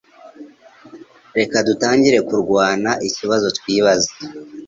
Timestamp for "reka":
1.37-1.57